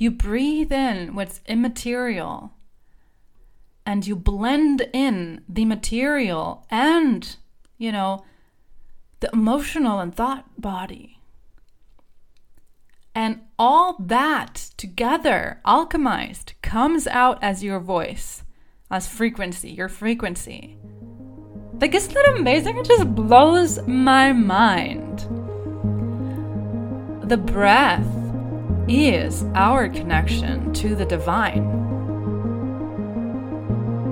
You 0.00 0.10
breathe 0.10 0.72
in 0.72 1.14
what's 1.14 1.42
immaterial 1.44 2.54
and 3.84 4.06
you 4.06 4.16
blend 4.16 4.88
in 4.94 5.42
the 5.46 5.66
material 5.66 6.66
and, 6.70 7.36
you 7.76 7.92
know, 7.92 8.24
the 9.20 9.28
emotional 9.30 10.00
and 10.00 10.14
thought 10.14 10.58
body. 10.58 11.20
And 13.14 13.42
all 13.58 13.96
that 13.98 14.70
together, 14.78 15.60
alchemized, 15.66 16.54
comes 16.62 17.06
out 17.06 17.38
as 17.42 17.62
your 17.62 17.78
voice, 17.78 18.42
as 18.90 19.06
frequency, 19.06 19.70
your 19.70 19.90
frequency. 19.90 20.78
Like, 21.78 21.94
isn't 21.94 22.14
that 22.14 22.38
amazing? 22.38 22.78
It 22.78 22.86
just 22.86 23.14
blows 23.14 23.86
my 23.86 24.32
mind. 24.32 25.26
The 27.28 27.36
breath 27.36 28.19
is 28.90 29.44
our 29.54 29.88
connection 29.88 30.72
to 30.74 30.96
the 30.96 31.04
divine. 31.04 31.64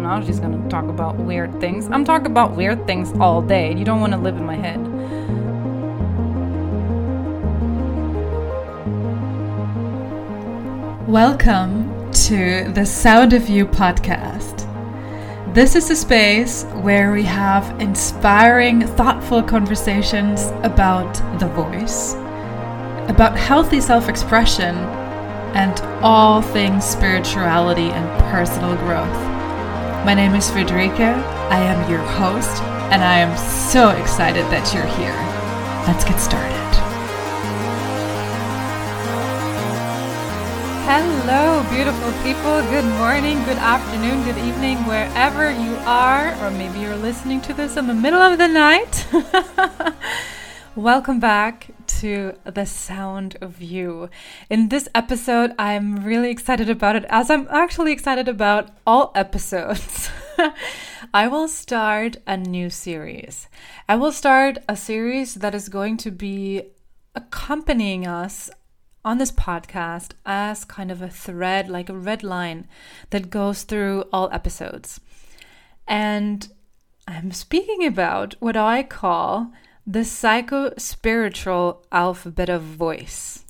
Now 0.01 0.25
she's 0.25 0.39
gonna 0.39 0.69
talk 0.69 0.85
about 0.85 1.17
weird 1.17 1.59
things. 1.59 1.89
I'm 1.91 2.05
talking 2.05 2.29
about 2.29 2.55
weird 2.55 2.87
things 2.87 3.13
all 3.19 3.43
day. 3.43 3.75
You 3.75 3.85
don't 3.85 4.01
wanna 4.01 4.19
live 4.19 4.37
in 4.37 4.47
my 4.47 4.55
head. 4.55 4.79
Welcome 11.09 12.13
to 12.13 12.71
the 12.73 12.87
Sound 12.87 13.33
of 13.33 13.49
You 13.49 13.67
podcast. 13.67 14.65
This 15.55 15.75
is 15.75 15.91
a 15.91 15.97
space 15.97 16.63
where 16.83 17.11
we 17.11 17.25
have 17.25 17.81
inspiring, 17.81 18.87
thoughtful 18.87 19.43
conversations 19.43 20.53
about 20.63 21.15
the 21.41 21.49
voice 21.49 22.15
about 23.09 23.37
healthy 23.37 23.81
self 23.81 24.09
expression 24.09 24.77
and 25.57 25.81
all 26.05 26.43
things 26.43 26.85
spirituality 26.85 27.91
and 27.91 28.21
personal 28.31 28.77
growth. 28.77 29.13
My 30.05 30.15
name 30.15 30.35
is 30.35 30.51
Friederike. 30.51 31.01
I 31.01 31.59
am 31.59 31.91
your 31.91 32.01
host, 32.01 32.63
and 32.93 33.03
I 33.03 33.19
am 33.19 33.37
so 33.37 33.91
excited 33.91 34.45
that 34.47 34.73
you're 34.75 34.85
here. 34.97 35.17
Let's 35.87 36.05
get 36.05 36.21
started. 36.21 36.55
Hello, 40.85 41.65
beautiful 41.71 42.13
people. 42.23 42.63
Good 42.71 42.85
morning, 42.99 43.43
good 43.45 43.59
afternoon, 43.59 44.25
good 44.25 44.39
evening, 44.39 44.79
wherever 44.87 45.51
you 45.51 45.77
are, 45.85 46.35
or 46.43 46.51
maybe 46.51 46.81
you're 46.81 46.97
listening 46.97 47.41
to 47.43 47.55
this 47.55 47.77
in 47.77 47.87
the 47.87 47.95
middle 47.95 48.21
of 48.21 48.39
the 48.39 48.49
night. 48.49 49.07
Welcome 50.77 51.21
back 51.21 51.71
to 51.99 52.35
the 52.45 52.65
sound 52.65 53.37
of 53.41 53.61
you. 53.61 54.09
In 54.49 54.69
this 54.69 54.89
episode, 54.95 55.53
I'm 55.59 56.05
really 56.05 56.31
excited 56.31 56.71
about 56.71 56.95
it, 56.95 57.05
as 57.09 57.29
I'm 57.29 57.49
actually 57.51 57.93
excited 57.93 58.29
about 58.29 58.71
all 58.87 59.11
episodes. 59.17 60.09
I 61.13 61.27
will 61.27 61.49
start 61.49 62.19
a 62.25 62.37
new 62.37 62.71
series. 62.71 63.49
I 63.89 63.97
will 63.97 64.13
start 64.13 64.59
a 64.69 64.77
series 64.77 65.35
that 65.35 65.57
is 65.57 65.69
going 65.69 65.97
to 65.99 66.13
be 66.13 66.63
accompanying 67.17 68.07
us 68.07 68.49
on 69.05 69.19
this 69.19 69.33
podcast 69.33 70.13
as 70.25 70.65
kind 70.65 70.93
of 70.93 71.03
a 71.03 71.11
thread, 71.11 71.69
like 71.69 71.89
a 71.89 71.99
red 71.99 72.23
line 72.23 72.69
that 73.11 73.29
goes 73.29 73.65
through 73.65 74.05
all 74.13 74.29
episodes. 74.31 75.01
And 75.89 76.49
I'm 77.09 77.33
speaking 77.33 77.85
about 77.85 78.37
what 78.39 78.57
I 78.57 78.85
call 78.85 79.51
the 79.89 80.05
psycho 80.05 80.71
spiritual 80.77 81.83
alphabet 81.91 82.51
of 82.51 82.61
voice. 82.61 83.47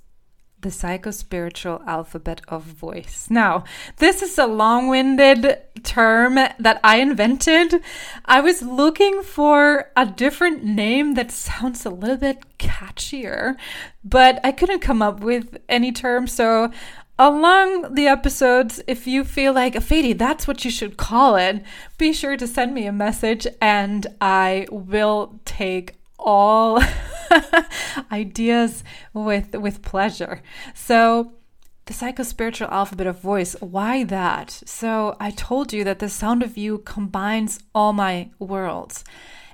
The 0.61 0.71
psycho 0.71 1.11
spiritual 1.11 1.83
alphabet 1.85 2.43
of 2.47 2.63
voice. 2.63 3.27
Now, 3.29 3.65
this 3.97 4.23
is 4.23 4.39
a 4.39 4.47
long 4.47 4.87
winded 4.87 5.59
term 5.83 6.37
that 6.37 6.81
I 6.85 6.99
invented. 6.99 7.83
I 8.25 8.41
was 8.41 8.63
looking 8.63 9.23
for 9.25 9.91
a 9.97 10.07
different 10.07 10.63
name 10.63 11.15
that 11.15 11.33
sounds 11.33 11.85
a 11.85 11.91
little 11.91 12.17
bit 12.17 12.45
catchier, 12.59 13.57
but 14.05 14.39
I 14.45 14.53
couldn't 14.53 14.79
come 14.79 15.03
up 15.03 15.19
with 15.19 15.59
any 15.69 15.91
term. 15.91 16.29
So, 16.29 16.71
along 17.19 17.95
the 17.95 18.07
episodes, 18.07 18.81
if 18.87 19.09
you 19.09 19.25
feel 19.25 19.53
like, 19.53 19.75
a 19.75 19.81
Fady, 19.81 20.17
that's 20.17 20.47
what 20.47 20.65
you 20.65 20.71
should 20.71 20.97
call 20.97 21.35
it, 21.35 21.65
be 21.99 22.13
sure 22.13 22.37
to 22.37 22.47
send 22.47 22.75
me 22.75 22.87
a 22.87 22.93
message 22.93 23.45
and 23.61 24.07
I 24.21 24.69
will 24.71 25.41
take 25.45 25.98
all 26.19 26.83
ideas 28.13 28.85
with 29.13 29.55
with 29.55 29.83
pleasure. 29.83 30.43
So 30.75 31.33
the 31.87 31.95
psychospiritual 31.95 32.71
alphabet 32.71 33.07
of 33.07 33.21
voice, 33.21 33.57
why 33.61 34.05
that? 34.05 34.51
So 34.67 35.17
I 35.19 35.31
told 35.31 35.73
you 35.73 35.85
that 35.85 36.01
the 36.01 36.11
sound 36.11 36.43
of 36.43 36.59
you 36.59 36.79
combines 36.79 37.61
all 37.75 37.95
my 37.95 38.31
worlds. 38.39 39.05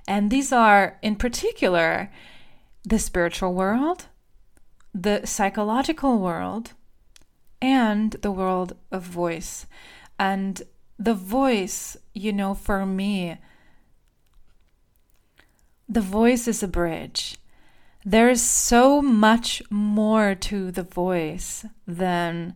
And 0.09 0.33
these 0.33 0.53
are 0.53 0.99
in 1.01 1.15
particular 1.15 2.11
the 2.83 2.99
spiritual 2.99 3.55
world, 3.55 4.07
the 4.93 5.25
psychological 5.25 6.19
world, 6.19 6.73
and 7.63 8.11
the 8.21 8.33
world 8.33 8.75
of 8.91 9.03
voice. 9.03 9.67
And 10.19 10.61
the 10.99 11.15
voice, 11.15 11.97
you 12.15 12.33
know, 12.33 12.55
for 12.55 12.85
me, 12.85 13.39
the 15.89 16.01
voice 16.01 16.49
is 16.49 16.63
a 16.63 16.69
bridge. 16.69 17.37
There 18.05 18.29
is 18.29 18.43
so 18.43 19.01
much 19.01 19.63
more 19.71 20.35
to 20.35 20.71
the 20.71 20.83
voice 20.83 21.65
than 21.87 22.55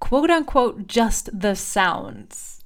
quote 0.00 0.30
unquote 0.30 0.86
just 0.86 1.30
the 1.38 1.54
sounds. 1.54 2.64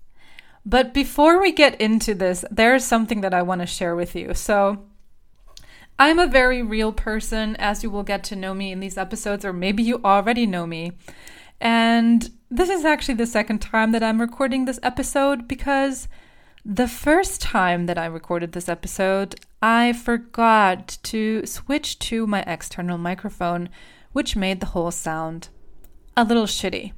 But 0.64 0.92
before 0.92 1.40
we 1.40 1.52
get 1.52 1.80
into 1.80 2.12
this, 2.12 2.44
there 2.50 2.74
is 2.74 2.84
something 2.84 3.20
that 3.20 3.34
I 3.34 3.42
want 3.42 3.60
to 3.60 3.66
share 3.66 3.94
with 3.94 4.16
you. 4.16 4.34
So, 4.34 4.84
I'm 5.98 6.18
a 6.18 6.26
very 6.26 6.60
real 6.60 6.92
person, 6.92 7.56
as 7.56 7.82
you 7.82 7.90
will 7.90 8.02
get 8.02 8.24
to 8.24 8.36
know 8.36 8.52
me 8.52 8.72
in 8.72 8.80
these 8.80 8.98
episodes, 8.98 9.44
or 9.44 9.52
maybe 9.52 9.82
you 9.82 10.00
already 10.04 10.44
know 10.44 10.66
me. 10.66 10.92
And 11.60 12.28
this 12.50 12.68
is 12.68 12.84
actually 12.84 13.14
the 13.14 13.26
second 13.26 13.60
time 13.60 13.92
that 13.92 14.02
I'm 14.02 14.20
recording 14.20 14.64
this 14.64 14.80
episode 14.82 15.48
because 15.48 16.08
the 16.64 16.88
first 16.88 17.40
time 17.40 17.86
that 17.86 17.96
I 17.96 18.06
recorded 18.06 18.52
this 18.52 18.68
episode, 18.68 19.36
I 19.62 19.92
forgot 19.92 20.98
to 21.04 21.46
switch 21.46 21.98
to 22.00 22.26
my 22.26 22.42
external 22.42 22.98
microphone, 22.98 23.68
which 24.12 24.36
made 24.36 24.60
the 24.60 24.66
whole 24.66 24.90
sound 24.90 25.48
a 26.16 26.24
little 26.24 26.46
shitty. 26.46 26.92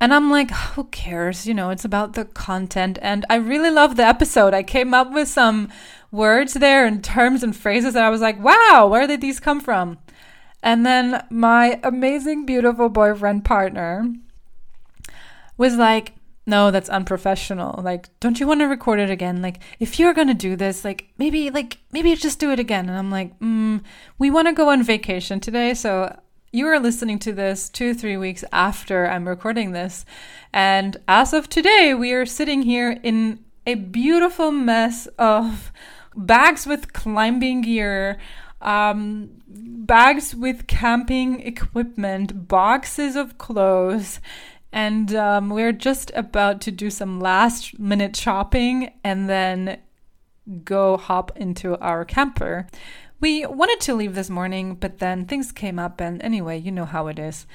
And 0.00 0.12
I'm 0.12 0.30
like, 0.30 0.50
who 0.50 0.84
cares? 0.84 1.46
You 1.46 1.54
know, 1.54 1.70
it's 1.70 1.84
about 1.84 2.12
the 2.12 2.26
content. 2.26 2.98
And 3.00 3.24
I 3.30 3.36
really 3.36 3.70
love 3.70 3.96
the 3.96 4.04
episode. 4.04 4.52
I 4.52 4.62
came 4.62 4.92
up 4.92 5.12
with 5.12 5.28
some 5.28 5.70
words 6.10 6.54
there 6.54 6.84
and 6.86 7.02
terms 7.02 7.42
and 7.42 7.56
phrases, 7.56 7.94
and 7.94 8.04
I 8.04 8.10
was 8.10 8.20
like, 8.20 8.38
wow, 8.38 8.88
where 8.90 9.06
did 9.06 9.20
these 9.20 9.40
come 9.40 9.60
from? 9.60 9.98
And 10.62 10.84
then 10.84 11.24
my 11.30 11.80
amazing, 11.82 12.46
beautiful 12.46 12.88
boyfriend 12.88 13.44
partner 13.44 14.06
was 15.56 15.76
like, 15.76 16.14
no, 16.46 16.70
that's 16.70 16.90
unprofessional. 16.90 17.80
Like, 17.82 18.08
don't 18.20 18.38
you 18.38 18.46
want 18.46 18.60
to 18.60 18.66
record 18.66 19.00
it 19.00 19.10
again? 19.10 19.40
Like, 19.40 19.60
if 19.80 19.98
you're 19.98 20.12
going 20.12 20.28
to 20.28 20.34
do 20.34 20.56
this, 20.56 20.84
like, 20.84 21.08
maybe, 21.16 21.50
like, 21.50 21.78
maybe 21.90 22.14
just 22.16 22.38
do 22.38 22.50
it 22.50 22.60
again. 22.60 22.88
And 22.88 22.98
I'm 22.98 23.10
like, 23.10 23.38
mm, 23.40 23.82
we 24.18 24.30
want 24.30 24.48
to 24.48 24.52
go 24.52 24.68
on 24.68 24.82
vacation 24.82 25.40
today. 25.40 25.72
So 25.72 26.14
you 26.52 26.66
are 26.68 26.78
listening 26.78 27.18
to 27.20 27.32
this 27.32 27.68
two, 27.70 27.94
three 27.94 28.16
weeks 28.16 28.44
after 28.52 29.06
I'm 29.08 29.26
recording 29.26 29.72
this. 29.72 30.04
And 30.52 30.98
as 31.08 31.32
of 31.32 31.48
today, 31.48 31.94
we 31.94 32.12
are 32.12 32.26
sitting 32.26 32.62
here 32.62 32.98
in 33.02 33.42
a 33.66 33.74
beautiful 33.74 34.50
mess 34.50 35.06
of 35.18 35.72
bags 36.14 36.66
with 36.66 36.92
climbing 36.92 37.62
gear, 37.62 38.18
um, 38.60 39.30
bags 39.46 40.34
with 40.34 40.66
camping 40.66 41.40
equipment, 41.40 42.48
boxes 42.48 43.16
of 43.16 43.38
clothes 43.38 44.20
and 44.74 45.14
um, 45.14 45.50
we're 45.50 45.72
just 45.72 46.10
about 46.16 46.60
to 46.62 46.72
do 46.72 46.90
some 46.90 47.20
last 47.20 47.78
minute 47.78 48.16
shopping 48.16 48.92
and 49.04 49.30
then 49.30 49.78
go 50.64 50.96
hop 50.96 51.30
into 51.36 51.78
our 51.78 52.04
camper. 52.04 52.66
We 53.20 53.46
wanted 53.46 53.80
to 53.82 53.94
leave 53.94 54.16
this 54.16 54.28
morning, 54.28 54.74
but 54.74 54.98
then 54.98 55.26
things 55.26 55.52
came 55.52 55.78
up, 55.78 56.00
and 56.00 56.20
anyway, 56.22 56.58
you 56.58 56.72
know 56.72 56.86
how 56.86 57.06
it 57.06 57.20
is. 57.20 57.46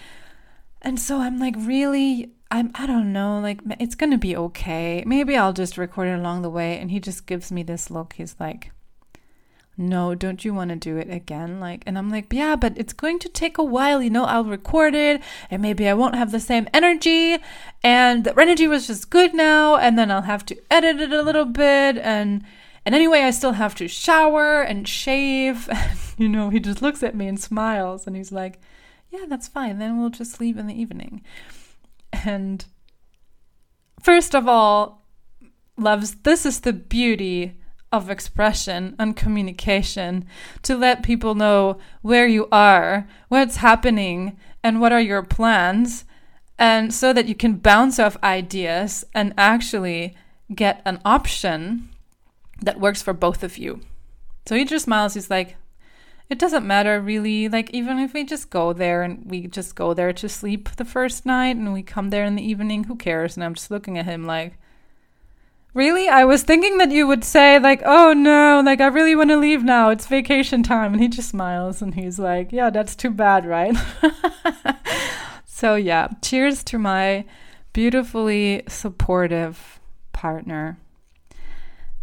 And 0.81 0.97
so 0.97 1.19
I'm 1.19 1.37
like, 1.39 1.55
really? 1.57 2.31
I'm, 2.49 2.71
I 2.73 2.87
don't 2.87 3.11
know, 3.11 3.41
like, 3.41 3.59
it's 3.81 3.95
gonna 3.95 4.17
be 4.17 4.37
okay. 4.37 5.03
Maybe 5.05 5.35
I'll 5.35 5.53
just 5.53 5.77
record 5.77 6.07
it 6.07 6.17
along 6.17 6.41
the 6.41 6.49
way. 6.49 6.79
And 6.79 6.89
he 6.89 7.01
just 7.01 7.27
gives 7.27 7.51
me 7.51 7.63
this 7.63 7.91
look. 7.91 8.13
He's 8.13 8.37
like, 8.39 8.71
no, 9.79 10.13
don't 10.13 10.43
you 10.43 10.53
want 10.53 10.71
to 10.71 10.75
do 10.75 10.97
it 10.97 11.09
again? 11.09 11.61
Like, 11.61 11.83
and 11.85 11.97
I'm 11.97 12.09
like, 12.09 12.33
yeah, 12.33 12.57
but 12.57 12.77
it's 12.77 12.91
going 12.91 13.17
to 13.19 13.29
take 13.29 13.57
a 13.57 13.63
while, 13.63 14.01
you 14.01 14.09
know, 14.09 14.25
I'll 14.25 14.43
record 14.43 14.93
it 14.93 15.21
and 15.49 15.61
maybe 15.61 15.87
I 15.87 15.93
won't 15.93 16.15
have 16.15 16.31
the 16.31 16.39
same 16.39 16.67
energy. 16.73 17.37
And 17.81 18.25
the 18.25 18.37
energy 18.37 18.67
was 18.67 18.87
just 18.87 19.09
good 19.09 19.33
now. 19.33 19.77
And 19.77 19.97
then 19.97 20.11
I'll 20.11 20.23
have 20.23 20.45
to 20.47 20.57
edit 20.69 20.99
it 20.99 21.13
a 21.13 21.21
little 21.21 21.45
bit. 21.45 21.97
And, 21.97 22.43
and 22.85 22.93
anyway, 22.93 23.21
I 23.21 23.31
still 23.31 23.53
have 23.53 23.73
to 23.75 23.87
shower 23.87 24.61
and 24.61 24.85
shave. 24.85 25.69
you 26.17 26.27
know, 26.27 26.49
he 26.49 26.59
just 26.59 26.81
looks 26.81 27.01
at 27.01 27.15
me 27.15 27.27
and 27.27 27.39
smiles 27.39 28.05
and 28.05 28.17
he's 28.17 28.33
like, 28.33 28.59
Yeah, 29.09 29.25
that's 29.29 29.47
fine. 29.47 29.79
Then 29.79 29.97
we'll 29.97 30.09
just 30.09 30.41
leave 30.41 30.57
in 30.57 30.67
the 30.67 30.79
evening. 30.79 31.21
And 32.11 32.65
first 34.01 34.35
of 34.35 34.45
all, 34.45 35.05
loves, 35.77 36.15
this 36.23 36.45
is 36.45 36.59
the 36.59 36.73
beauty 36.73 37.58
of 37.91 38.09
expression 38.09 38.95
and 38.99 39.15
communication 39.15 40.25
to 40.63 40.77
let 40.77 41.03
people 41.03 41.35
know 41.35 41.77
where 42.01 42.27
you 42.27 42.47
are, 42.51 43.07
what's 43.27 43.57
happening, 43.57 44.37
and 44.63 44.79
what 44.79 44.91
are 44.91 45.01
your 45.01 45.23
plans, 45.23 46.05
and 46.57 46.93
so 46.93 47.13
that 47.13 47.27
you 47.27 47.35
can 47.35 47.55
bounce 47.55 47.97
off 47.99 48.17
ideas 48.23 49.05
and 49.13 49.33
actually 49.37 50.15
get 50.53 50.81
an 50.85 50.99
option 51.05 51.89
that 52.61 52.79
works 52.79 53.01
for 53.01 53.13
both 53.13 53.43
of 53.43 53.57
you. 53.57 53.79
So 54.45 54.55
he 54.55 54.65
just 54.65 54.85
smiles. 54.85 55.13
He's 55.13 55.29
like, 55.29 55.55
it 56.29 56.37
doesn't 56.37 56.67
matter 56.67 56.99
really. 56.99 57.47
Like, 57.47 57.69
even 57.71 57.97
if 57.99 58.13
we 58.13 58.23
just 58.23 58.49
go 58.49 58.73
there 58.73 59.01
and 59.01 59.25
we 59.25 59.47
just 59.47 59.75
go 59.75 59.93
there 59.93 60.13
to 60.13 60.29
sleep 60.29 60.69
the 60.75 60.85
first 60.85 61.25
night 61.25 61.55
and 61.55 61.73
we 61.73 61.81
come 61.81 62.09
there 62.09 62.25
in 62.25 62.35
the 62.35 62.43
evening, 62.43 62.83
who 62.83 62.95
cares? 62.95 63.35
And 63.37 63.43
I'm 63.43 63.55
just 63.55 63.71
looking 63.71 63.97
at 63.97 64.05
him 64.05 64.25
like, 64.25 64.57
Really? 65.79 66.09
I 66.09 66.25
was 66.25 66.43
thinking 66.43 66.77
that 66.79 66.91
you 66.91 67.07
would 67.07 67.23
say, 67.23 67.57
like, 67.57 67.81
oh 67.85 68.11
no, 68.11 68.61
like, 68.65 68.81
I 68.81 68.87
really 68.87 69.15
want 69.15 69.29
to 69.29 69.37
leave 69.37 69.63
now. 69.63 69.91
It's 69.91 70.07
vacation 70.07 70.61
time. 70.61 70.91
And 70.91 71.01
he 71.01 71.07
just 71.07 71.29
smiles 71.29 71.81
and 71.81 71.95
he's 71.95 72.19
like, 72.19 72.51
yeah, 72.51 72.69
that's 72.69 72.97
too 72.97 73.11
bad, 73.11 73.45
right? 73.45 73.73
so, 75.45 75.75
yeah, 75.75 76.09
cheers 76.21 76.65
to 76.65 76.77
my 76.77 77.23
beautifully 77.71 78.63
supportive 78.67 79.79
partner. 80.11 80.77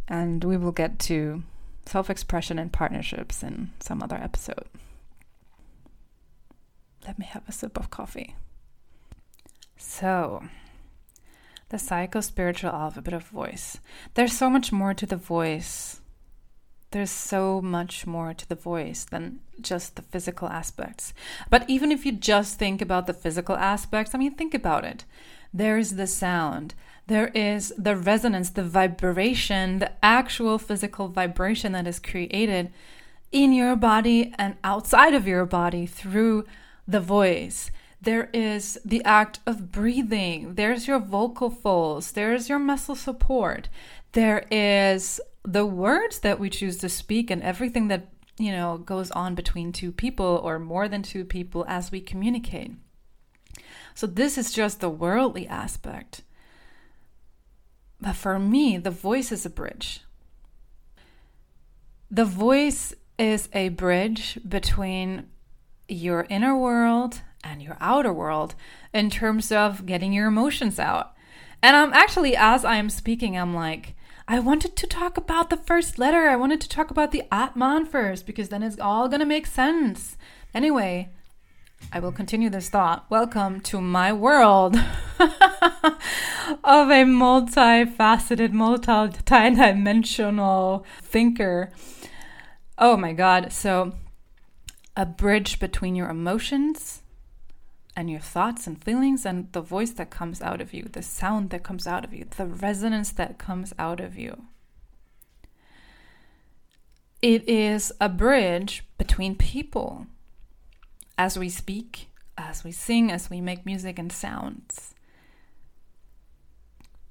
And 0.09 0.43
we 0.43 0.57
will 0.57 0.73
get 0.73 0.99
to 1.01 1.43
self 1.85 2.09
expression 2.09 2.59
and 2.59 2.73
partnerships 2.73 3.43
in 3.43 3.73
some 3.81 4.03
other 4.03 4.17
episode. 4.17 4.69
Let 7.07 7.19
me 7.19 7.27
have 7.27 7.47
a 7.47 7.53
sip 7.53 7.77
of 7.77 7.91
coffee. 7.91 8.37
So, 9.77 10.45
the 11.69 11.79
psycho 11.79 12.21
spiritual 12.21 12.71
alphabet 12.71 13.13
of 13.13 13.25
voice. 13.25 13.79
There's 14.15 14.33
so 14.33 14.49
much 14.49 14.73
more 14.73 14.95
to 14.95 15.07
the 15.07 15.17
voice. 15.17 16.01
There's 16.93 17.11
so 17.11 17.61
much 17.61 18.07
more 18.07 18.33
to 18.33 18.49
the 18.49 18.55
voice 18.55 19.05
than 19.05 19.41
just 19.61 19.97
the 19.97 20.03
physical 20.03 20.49
aspects. 20.49 21.13
But 21.51 21.69
even 21.69 21.91
if 21.91 22.07
you 22.07 22.13
just 22.13 22.59
think 22.59 22.81
about 22.81 23.07
the 23.07 23.13
physical 23.13 23.57
aspects, 23.57 24.15
I 24.15 24.19
mean, 24.19 24.35
think 24.35 24.55
about 24.55 24.85
it. 24.85 25.05
There's 25.53 25.93
the 25.93 26.07
sound, 26.07 26.75
there 27.07 27.29
is 27.29 27.73
the 27.79 27.97
resonance, 27.97 28.51
the 28.51 28.65
vibration, 28.65 29.79
the 29.79 29.93
actual 30.05 30.59
physical 30.59 31.09
vibration 31.09 31.73
that 31.73 31.87
is 31.87 32.01
created 32.01 32.73
in 33.31 33.53
your 33.53 33.77
body 33.77 34.35
and 34.39 34.57
outside 34.65 35.15
of 35.15 35.27
your 35.27 35.47
body 35.47 35.87
through 35.87 36.45
the 36.87 37.01
voice. 37.01 37.71
There 38.07 38.31
is 38.33 38.79
the 38.85 39.03
act 39.03 39.41
of 39.47 39.73
breathing. 39.73 40.55
There's 40.55 40.87
your 40.87 41.01
vocal 41.01 41.51
folds. 41.51 42.13
There's 42.13 42.49
your 42.49 42.61
muscle 42.61 42.95
support. 42.95 43.69
There 44.13 44.47
is 44.49 45.21
the 45.43 45.67
words 45.67 46.21
that 46.21 46.39
we 46.39 46.49
choose 46.49 46.77
to 46.79 46.89
speak 46.89 47.33
and 47.33 47.43
everything 47.43 47.89
that, 47.89 48.07
you 48.39 48.53
know, 48.53 48.79
goes 48.79 49.11
on 49.11 49.35
between 49.35 49.73
two 49.73 49.91
people 49.91 50.41
or 50.45 50.61
more 50.61 50.87
than 50.87 51.03
two 51.03 51.25
people 51.25 51.65
as 51.67 51.91
we 51.91 52.01
communicate. 52.01 52.71
So 53.97 54.07
this 54.07 54.39
is 54.39 54.53
just 54.53 54.79
the 54.79 54.89
worldly 54.89 55.49
aspect. 55.49 56.23
But 58.01 58.15
for 58.15 58.39
me, 58.39 58.79
the 58.79 58.93
voice 58.93 59.33
is 59.33 59.45
a 59.45 59.51
bridge. 59.51 60.03
The 62.09 62.25
voice 62.25 62.95
is 63.19 63.49
a 63.53 63.71
bridge 63.71 64.39
between 64.49 65.27
your 65.89 66.25
inner 66.31 66.57
world 66.57 67.23
and 67.47 67.63
your 67.63 67.77
outer 67.81 68.13
world 68.13 68.55
in 68.93 69.09
terms 69.09 69.53
of 69.53 69.87
getting 69.87 70.13
your 70.13 70.27
emotions 70.27 70.79
out. 70.79 71.15
And 71.63 71.77
I'm 71.77 71.93
actually, 71.93 72.37
as 72.37 72.65
I 72.65 72.77
am 72.77 72.91
speaking, 72.91 73.39
I'm 73.39 73.55
like, 73.55 73.95
I 74.29 74.41
wanted 74.41 74.75
to 74.77 74.87
talk 74.87 75.17
about 75.17 75.51
the 75.51 75.57
first 75.57 75.99
letter. 75.99 76.29
I 76.29 76.37
wanted 76.37 76.61
to 76.63 76.69
talk 76.69 76.91
about 76.91 77.13
the 77.13 77.23
Atman 77.31 77.87
first 77.87 78.27
because 78.27 78.49
then 78.49 78.63
it's 78.63 78.81
all 78.81 79.09
going 79.09 79.21
to 79.21 79.27
make 79.27 79.47
sense. 79.47 80.17
Anyway, 80.53 81.11
I 81.93 82.01
will 82.01 82.13
continue 82.13 82.51
this 82.51 82.69
thought. 82.69 83.07
Welcome 83.09 83.61
to 83.63 83.81
my 83.81 84.13
world 84.13 84.77
of 85.21 86.91
a 86.91 87.05
multifaceted, 87.05 88.53
multi-dimensional 88.53 90.85
thinker. 91.01 91.73
Oh 92.79 92.97
my 92.97 93.13
god. 93.13 93.53
So, 93.53 93.93
a 94.97 95.07
bridge 95.07 95.61
between 95.61 95.95
your 95.95 96.09
emotions 96.09 97.03
and 97.97 98.11
your 98.11 98.21
thoughts 98.21 98.67
and 98.67 98.83
feelings 98.85 99.25
and 99.25 99.51
the 99.53 99.63
voice 99.63 99.93
that 99.93 100.11
comes 100.11 100.43
out 100.43 100.61
of 100.61 100.75
you, 100.75 100.83
the 100.83 101.03
sound 101.03 101.49
that 101.51 101.63
comes 101.63 101.87
out 101.87 102.05
of 102.05 102.13
you, 102.13 102.27
the 102.37 102.47
resonance 102.47 103.11
that 103.13 103.39
comes 103.39 103.73
out 103.79 104.01
of 104.01 104.19
you. 104.19 104.45
It 107.23 107.49
is 107.49 107.91
a 107.99 108.11
bridge 108.11 108.85
between 108.99 109.35
people 109.35 110.07
as 111.17 111.39
we 111.39 111.49
speak, 111.49 112.11
as 112.37 112.63
we 112.63 112.71
sing, 112.71 113.11
as 113.11 113.31
we 113.31 113.41
make 113.41 113.65
music 113.65 113.99
and 113.99 114.13
sounds. 114.13 114.95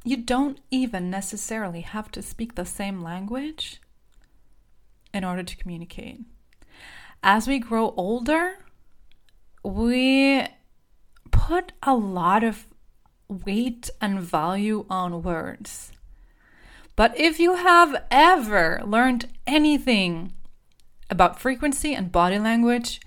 You 0.04 0.18
don't 0.18 0.60
even 0.70 1.10
necessarily 1.10 1.82
have 1.82 2.12
to 2.12 2.22
speak 2.22 2.54
the 2.54 2.66
same 2.66 3.02
language 3.02 3.82
in 5.12 5.24
order 5.24 5.42
to 5.42 5.58
communicate. 5.58 6.20
As 7.24 7.48
we 7.48 7.58
grow 7.58 7.96
older, 7.98 8.60
we 9.64 10.46
put 11.46 11.74
a 11.84 11.94
lot 11.94 12.44
of 12.44 12.66
weight 13.28 13.92
and 14.02 14.20
value 14.20 14.84
on 14.90 15.22
words. 15.22 15.92
But 16.96 17.16
if 17.20 17.40
you 17.40 17.54
have 17.58 18.04
ever 18.10 18.82
learned 18.84 19.28
anything 19.46 20.34
about 21.08 21.40
frequency 21.40 21.94
and 21.94 22.12
body 22.12 22.40
language, 22.40 23.00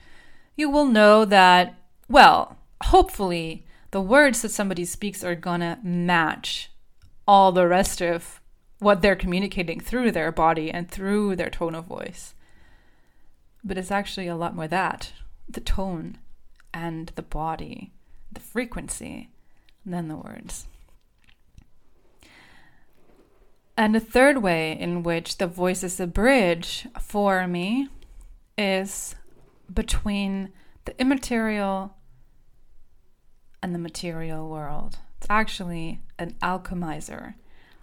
you 0.55 0.71
will 0.71 0.87
know 0.87 1.25
that, 1.25 1.75
well, 2.09 2.57
hopefully, 2.85 3.67
the 3.91 4.01
words 4.01 4.43
that 4.43 4.51
somebody 4.51 4.85
speaks 4.85 5.25
are 5.25 5.35
gonna 5.35 5.81
match 5.83 6.71
all 7.27 7.51
the 7.51 7.67
rest 7.67 8.01
of 8.01 8.41
what 8.79 9.03
they're 9.03 9.17
communicating 9.17 9.81
through 9.81 10.13
their 10.13 10.31
body 10.31 10.71
and 10.71 10.89
through 10.89 11.35
their 11.35 11.51
tone 11.51 11.75
of 11.75 11.87
voice. 11.87 12.37
But 13.65 13.79
it's 13.79 13.91
actually 13.91 14.29
a 14.29 14.37
lot 14.37 14.55
more 14.55 14.69
that 14.69 15.13
the 15.49 15.61
tone 15.61 16.19
and 16.73 17.11
the 17.17 17.23
body 17.23 17.91
the 18.33 18.41
frequency 18.41 19.31
than 19.85 20.09
the 20.09 20.17
words. 20.17 20.67
And 23.77 23.95
the 23.95 24.01
third 24.01 24.43
way 24.43 24.73
in 24.73 25.05
which 25.05 25.39
the 25.39 25.47
voice 25.47 25.85
is 25.85 26.01
a 26.01 26.07
bridge 26.07 26.89
for 27.01 27.47
me 27.47 27.89
is 28.57 29.15
between 29.73 30.53
the 30.85 31.01
immaterial 31.01 31.95
and 33.63 33.75
the 33.75 33.79
material 33.79 34.49
world. 34.49 34.99
It's 35.19 35.27
actually 35.31 36.01
an 36.19 36.35
alchemizer 36.43 37.35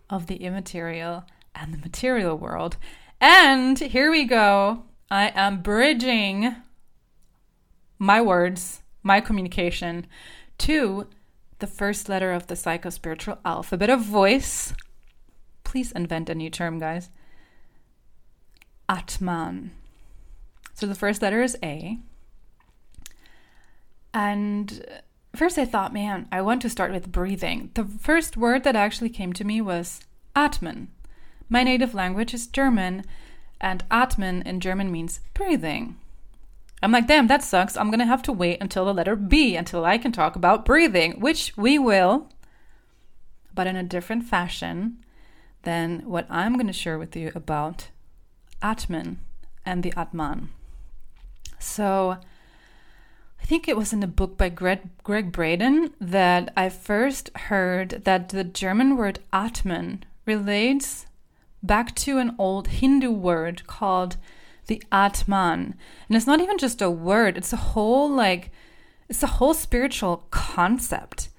of 0.09 0.27
the 0.27 0.37
immaterial 0.37 1.25
and 1.53 1.73
the 1.73 1.77
material 1.77 2.37
world. 2.37 2.77
And 3.21 3.79
here 3.79 4.11
we 4.11 4.25
go. 4.25 4.83
I 5.09 5.31
am 5.33 5.61
bridging 5.61 6.55
my 7.97 8.21
words 8.21 8.81
my 9.05 9.21
communication 9.21 10.07
to 10.57 11.07
the 11.59 11.67
first 11.67 12.09
letter 12.09 12.33
of 12.33 12.47
the 12.47 12.55
psychospiritual 12.55 13.37
alphabet 13.45 13.89
of 13.89 14.01
voice. 14.01 14.73
Please 15.63 15.91
invent 15.91 16.29
a 16.29 16.35
new 16.35 16.49
term, 16.49 16.79
guys. 16.79 17.09
Atman. 18.89 19.71
So 20.73 20.85
the 20.85 20.95
first 20.95 21.21
letter 21.21 21.41
is 21.41 21.57
A. 21.63 21.99
And 24.13 24.85
first 25.35 25.57
I 25.57 25.65
thought, 25.65 25.93
man, 25.93 26.27
I 26.31 26.41
want 26.41 26.61
to 26.63 26.69
start 26.69 26.91
with 26.91 27.11
breathing. 27.11 27.69
The 27.75 27.85
first 27.85 28.35
word 28.35 28.63
that 28.63 28.75
actually 28.75 29.09
came 29.09 29.33
to 29.33 29.43
me 29.43 29.61
was 29.61 30.01
Atman. 30.35 30.89
My 31.47 31.63
native 31.63 31.93
language 31.93 32.33
is 32.33 32.47
German, 32.47 33.03
and 33.61 33.87
Atmen 33.89 34.45
in 34.45 34.59
German 34.59 34.91
means 34.91 35.21
breathing. 35.33 35.97
I'm 36.85 36.91
like, 36.91 37.07
damn, 37.07 37.25
that 37.25 37.41
sucks. 37.41 37.75
I'm 37.75 37.89
going 37.89 37.97
to 37.97 38.05
have 38.05 38.21
to 38.21 38.31
wait 38.31 38.59
until 38.61 38.85
the 38.85 38.93
letter 38.93 39.15
B 39.15 39.55
until 39.55 39.83
I 39.83 39.97
can 39.97 40.11
talk 40.11 40.35
about 40.35 40.65
breathing, 40.65 41.19
which 41.19 41.57
we 41.57 41.79
will, 41.79 42.29
but 43.55 43.65
in 43.65 43.75
a 43.75 43.81
different 43.81 44.25
fashion 44.25 45.03
than 45.63 46.01
what 46.01 46.27
I'm 46.29 46.53
going 46.53 46.67
to 46.67 46.73
share 46.73 46.99
with 46.99 47.15
you 47.15 47.31
about 47.33 47.87
Atman 48.61 49.17
and 49.65 49.81
the 49.81 49.93
Atman. 49.97 50.49
So, 51.57 52.17
I 53.41 53.45
think 53.45 53.67
it 53.67 53.77
was 53.77 53.91
in 53.91 54.03
a 54.03 54.07
book 54.07 54.37
by 54.37 54.49
Greg, 54.49 54.81
Gregg 55.03 55.31
Braden 55.31 55.91
that 55.99 56.53
I 56.55 56.69
first 56.69 57.35
heard 57.35 58.03
that 58.05 58.29
the 58.29 58.43
German 58.43 58.95
word 58.95 59.17
Atmen 59.33 60.03
relates 60.27 61.07
back 61.63 61.95
to 61.95 62.19
an 62.19 62.35
old 62.37 62.67
Hindu 62.67 63.09
word 63.09 63.65
called 63.65 64.17
the 64.67 64.81
Atman. 64.91 65.75
And 66.07 66.17
it's 66.17 66.27
not 66.27 66.41
even 66.41 66.57
just 66.57 66.81
a 66.81 66.89
word, 66.89 67.37
it's 67.37 67.53
a 67.53 67.57
whole 67.57 68.09
like 68.09 68.51
It's 69.07 69.23
a 69.23 69.37
whole 69.37 69.53
spiritual 69.53 70.25
concept. 70.31 71.29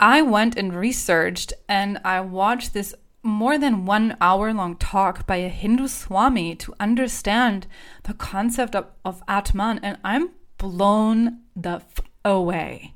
I 0.00 0.20
went 0.22 0.56
and 0.56 0.74
researched 0.74 1.52
and 1.68 1.98
I 2.04 2.20
watched 2.20 2.72
this 2.72 2.94
more 3.22 3.56
than 3.56 3.86
one 3.86 4.16
hour 4.20 4.52
long 4.52 4.76
talk 4.76 5.26
by 5.26 5.36
a 5.36 5.48
Hindu 5.48 5.86
Swami 5.86 6.56
to 6.56 6.74
understand 6.80 7.68
the 8.02 8.14
concept 8.14 8.74
of, 8.74 8.86
of 9.04 9.22
Atman, 9.28 9.78
and 9.82 9.96
I'm 10.02 10.30
blown 10.58 11.42
the 11.54 11.76
f- 11.76 12.00
away. 12.24 12.94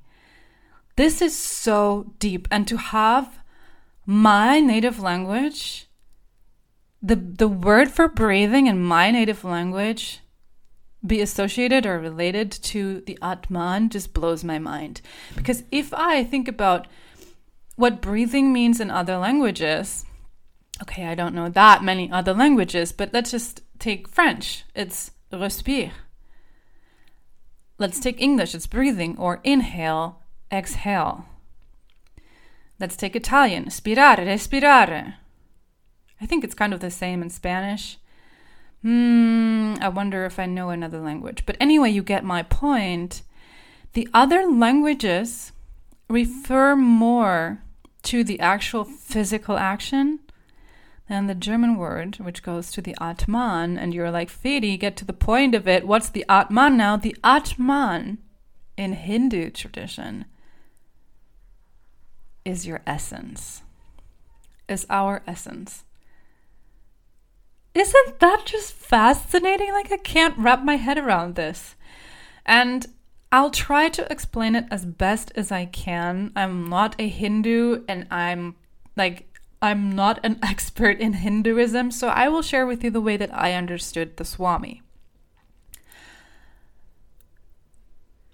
This 0.97 1.23
is 1.23 1.37
so 1.37 2.13
deep, 2.19 2.49
and 2.51 2.67
to 2.67 2.77
have 2.77 3.39
my 4.05 4.59
native 4.59 4.99
language, 4.99 5.86
the, 7.03 7.17
the 7.17 7.49
word 7.49 7.91
for 7.91 8.09
breathing 8.09 8.67
in 8.67 8.83
my 8.83 9.11
native 9.11 9.45
language 9.45 10.21
be 11.07 11.21
associated 11.21 11.87
or 11.87 11.99
related 11.99 12.51
to 12.51 13.01
the 13.03 13.19
Atman 13.23 13.91
just 13.91 14.13
blows 14.13 14.43
my 14.43 14.59
mind. 14.59 15.01
Because 15.37 15.63
if 15.71 15.93
I 15.95 16.25
think 16.25 16.49
about 16.49 16.87
what 17.77 18.01
breathing 18.01 18.53
means 18.53 18.81
in 18.81 18.91
other 18.91 19.17
languages, 19.19 20.05
okay, 20.83 21.07
I 21.07 21.15
don't 21.15 21.35
know 21.35 21.49
that 21.49 21.85
many 21.85 22.11
other 22.11 22.35
languages, 22.35 22.93
but 22.93 23.13
let's 23.13 23.31
just 23.31 23.63
take 23.79 24.09
French. 24.09 24.65
It's 24.75 25.13
respire. 25.33 25.93
Let's 27.79 28.01
take 28.01 28.21
English, 28.21 28.55
it's 28.55 28.67
breathing, 28.67 29.19
or 29.19 29.41
inhale, 29.45 30.23
exhale. 30.51 31.27
Let's 32.81 32.97
take 32.97 33.15
Italian, 33.15 33.67
spirare, 33.67 34.17
respirare. 34.17 35.15
I 36.21 36.27
think 36.27 36.45
it's 36.45 36.55
kind 36.55 36.73
of 36.73 36.81
the 36.81 36.91
same 36.91 37.23
in 37.23 37.31
Spanish. 37.31 37.99
Hmm, 38.83 39.75
I 39.81 39.89
wonder 39.89 40.25
if 40.25 40.39
I 40.39 40.47
know 40.47 40.71
another 40.71 41.01
language. 41.01 41.45
But 41.47 41.57
anyway, 41.61 41.91
you 41.91 42.03
get 42.03 42.25
my 42.25 42.43
point. 42.43 43.23
The 43.93 44.09
other 44.15 44.47
languages 44.47 45.53
refer 46.09 46.77
more 46.77 47.63
to 48.05 48.23
the 48.23 48.39
actual 48.41 48.85
physical 48.85 49.57
action 49.59 50.21
than 51.09 51.27
the 51.27 51.35
German 51.35 51.77
word, 51.77 52.17
which 52.17 52.43
goes 52.43 52.71
to 52.73 52.81
the 52.81 52.97
Atman. 53.01 53.79
And 53.79 53.93
you're 53.95 54.11
like, 54.11 54.31
Fedi, 54.31 54.79
get 54.79 54.97
to 54.99 55.05
the 55.05 55.13
point 55.13 55.55
of 55.55 55.67
it. 55.67 55.87
What's 55.87 56.09
the 56.09 56.25
Atman 56.29 56.77
now? 56.77 56.97
The 56.97 57.17
Atman 57.25 58.19
in 58.77 58.93
Hindu 58.93 59.51
tradition 59.51 60.27
is 62.45 62.67
your 62.67 62.81
essence, 62.87 63.63
is 64.69 64.87
our 64.89 65.23
essence. 65.27 65.85
Isn't 67.77 68.21
that 68.21 68.47
just 68.47 68.73
fascinating? 68.73 69.71
Like, 69.71 69.93
I 69.93 69.99
can't 69.99 70.39
wrap 70.39 70.65
my 70.65 70.77
head 70.77 70.97
around 70.97 71.35
this. 71.35 71.75
And 72.47 72.87
I'll 73.31 73.51
try 73.51 73.91
to 73.91 74.11
explain 74.11 74.55
it 74.55 74.65
as 74.71 74.87
best 74.87 75.31
as 75.37 75.53
I 75.53 75.67
can. 75.67 76.33
I'm 76.35 76.71
not 76.71 76.97
a 76.99 77.07
Hindu 77.07 77.85
and 77.87 78.07
I'm 78.11 78.55
like, 78.97 79.29
I'm 79.61 79.95
not 79.95 80.21
an 80.25 80.39
expert 80.43 81.01
in 81.01 81.13
Hinduism, 81.13 81.91
so 81.91 82.09
I 82.09 82.29
will 82.29 82.41
share 82.41 82.65
with 82.65 82.83
you 82.83 82.91
the 82.91 83.01
way 83.03 83.19
that 83.19 83.35
I 83.35 83.53
understood 83.53 84.17
the 84.17 84.25
Swami. 84.25 84.81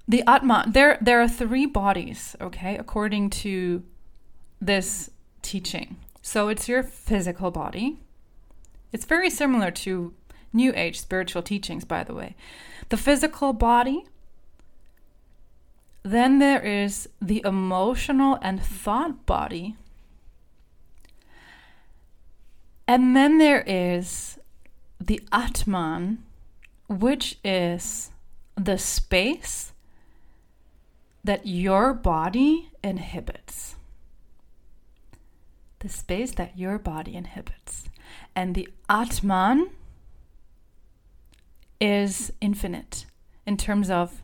The 0.07 0.23
Atma, 0.25 0.67
there, 0.69 0.99
there 1.01 1.21
are 1.21 1.29
three 1.29 1.67
bodies, 1.67 2.37
okay, 2.41 2.77
according 2.77 3.31
to 3.31 3.83
this 4.61 5.11
teaching. 5.43 5.97
So 6.21 6.47
it's 6.47 6.69
your 6.69 6.85
physical 6.85 7.51
body, 7.51 7.99
it's 8.93 9.05
very 9.05 9.31
similar 9.31 9.71
to 9.71 10.15
New 10.53 10.73
Age 10.75 11.01
spiritual 11.01 11.43
teachings, 11.43 11.85
by 11.85 12.05
the 12.05 12.15
way. 12.15 12.37
The 12.91 12.97
physical 12.97 13.53
body, 13.53 14.05
then 16.03 16.39
there 16.39 16.61
is 16.61 17.09
the 17.21 17.43
emotional 17.45 18.39
and 18.43 18.63
thought 18.63 19.25
body, 19.25 19.77
and 22.87 23.17
then 23.17 23.39
there 23.39 23.63
is 23.67 24.39
the 25.01 25.21
Atman, 25.33 26.23
which 26.89 27.39
is 27.43 28.11
the 28.57 28.77
space 28.77 29.73
that 31.25 31.47
your 31.47 31.95
body 31.95 32.71
inhibits. 32.83 33.77
The 35.79 35.89
space 35.89 36.33
that 36.33 36.59
your 36.59 36.79
body 36.79 37.15
inhibits. 37.15 37.89
And 38.35 38.55
the 38.55 38.69
Atman 38.89 39.71
is 41.81 42.33
infinite 42.41 43.07
in 43.47 43.57
terms 43.57 43.91
of 43.91 44.23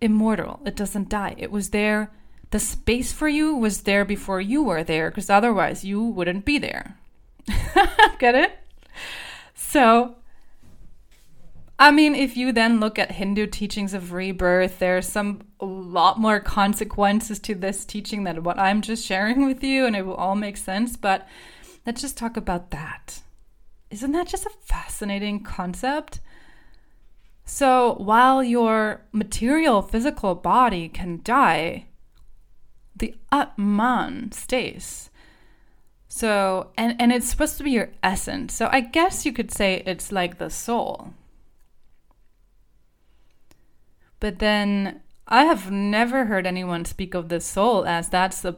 immortal. 0.00 0.60
It 0.64 0.76
doesn't 0.76 1.08
die. 1.08 1.34
It 1.38 1.50
was 1.50 1.70
there. 1.70 2.10
The 2.50 2.58
space 2.58 3.12
for 3.12 3.28
you 3.28 3.54
was 3.56 3.82
there 3.82 4.04
before 4.04 4.40
you 4.40 4.62
were 4.62 4.84
there, 4.84 5.10
because 5.10 5.28
otherwise 5.28 5.84
you 5.84 6.02
wouldn't 6.02 6.44
be 6.44 6.58
there. 6.58 6.96
Get 8.18 8.34
it? 8.34 8.58
So, 9.54 10.16
I 11.78 11.90
mean, 11.90 12.14
if 12.14 12.36
you 12.36 12.52
then 12.52 12.80
look 12.80 12.98
at 12.98 13.12
Hindu 13.12 13.48
teachings 13.48 13.92
of 13.92 14.12
rebirth, 14.12 14.78
there's 14.78 15.08
some 15.08 15.42
a 15.60 15.66
lot 15.66 16.18
more 16.18 16.40
consequences 16.40 17.38
to 17.40 17.54
this 17.54 17.84
teaching 17.84 18.24
than 18.24 18.42
what 18.42 18.58
I'm 18.58 18.80
just 18.80 19.04
sharing 19.04 19.44
with 19.44 19.62
you, 19.62 19.84
and 19.84 19.96
it 19.96 20.06
will 20.06 20.14
all 20.14 20.36
make 20.36 20.56
sense. 20.56 20.96
But 20.96 21.26
Let's 21.86 22.02
just 22.02 22.18
talk 22.18 22.36
about 22.36 22.72
that. 22.72 23.20
Isn't 23.90 24.12
that 24.12 24.26
just 24.26 24.44
a 24.44 24.50
fascinating 24.62 25.44
concept? 25.44 26.20
So, 27.44 27.94
while 27.98 28.42
your 28.42 29.02
material 29.12 29.80
physical 29.80 30.34
body 30.34 30.88
can 30.88 31.20
die, 31.22 31.86
the 32.96 33.14
Atman 33.30 34.32
stays. 34.32 35.10
So, 36.08 36.72
and, 36.76 37.00
and 37.00 37.12
it's 37.12 37.28
supposed 37.28 37.56
to 37.58 37.64
be 37.64 37.70
your 37.70 37.90
essence. 38.02 38.52
So, 38.52 38.68
I 38.72 38.80
guess 38.80 39.24
you 39.24 39.32
could 39.32 39.52
say 39.52 39.84
it's 39.86 40.10
like 40.10 40.38
the 40.38 40.50
soul. 40.50 41.14
But 44.18 44.40
then 44.40 45.02
I 45.28 45.44
have 45.44 45.70
never 45.70 46.24
heard 46.24 46.48
anyone 46.48 46.84
speak 46.84 47.14
of 47.14 47.28
the 47.28 47.40
soul 47.40 47.86
as 47.86 48.08
that's 48.08 48.40
the, 48.40 48.54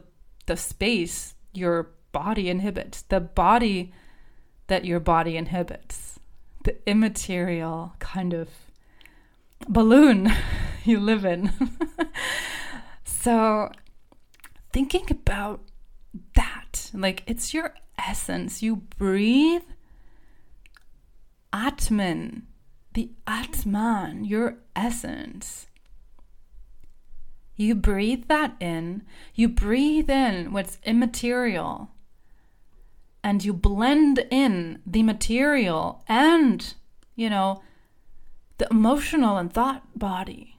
the 0.47 0.57
space 0.57 1.35
your 1.53 1.91
body 2.11 2.49
inhibits, 2.49 3.01
the 3.03 3.19
body 3.19 3.93
that 4.67 4.85
your 4.85 4.99
body 4.99 5.37
inhibits, 5.37 6.19
the 6.63 6.77
immaterial 6.87 7.93
kind 7.99 8.33
of 8.33 8.49
balloon 9.67 10.31
you 10.83 10.99
live 10.99 11.25
in. 11.25 11.51
so, 13.03 13.71
thinking 14.71 15.05
about 15.09 15.61
that, 16.35 16.91
like 16.93 17.23
it's 17.27 17.53
your 17.53 17.73
essence, 17.97 18.61
you 18.61 18.77
breathe 18.77 19.63
Atman, 21.51 22.47
the 22.93 23.11
Atman, 23.27 24.25
your 24.25 24.57
essence. 24.75 25.67
You 27.55 27.75
breathe 27.75 28.25
that 28.27 28.55
in, 28.59 29.03
you 29.35 29.49
breathe 29.49 30.09
in 30.09 30.53
what's 30.53 30.77
immaterial, 30.85 31.89
and 33.23 33.43
you 33.43 33.53
blend 33.53 34.25
in 34.31 34.81
the 34.85 35.03
material 35.03 36.03
and, 36.07 36.73
you 37.15 37.29
know, 37.29 37.61
the 38.57 38.67
emotional 38.71 39.37
and 39.37 39.51
thought 39.51 39.83
body. 39.97 40.57